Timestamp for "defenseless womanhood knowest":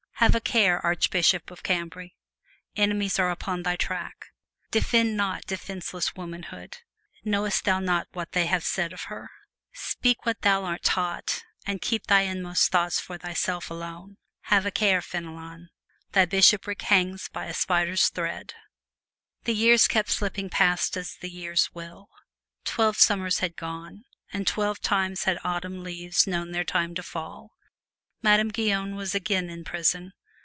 5.47-7.65